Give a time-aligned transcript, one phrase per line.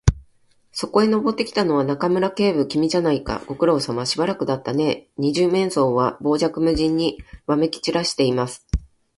[0.71, 3.43] そこへ登ってきたのは、中村警部君じゃないか。
[3.45, 4.07] ご苦労さま。
[4.07, 5.09] しばらくだったねえ。
[5.19, 8.65] 二十面相は傍若無人にわめきちらしています。